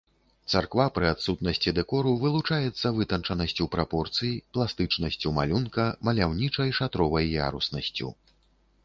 Царква 0.51 0.85
пры 0.93 1.05
адсутнасці 1.15 1.73
дэкору 1.79 2.13
вылучаецца 2.23 2.87
вытанчанасцю 2.99 3.67
прапорцый, 3.75 4.33
пластычнасцю 4.57 5.35
малюнка, 5.41 5.85
маляўнічай 6.09 6.69
шатровай 6.79 7.25
яруснасцю. 7.51 8.09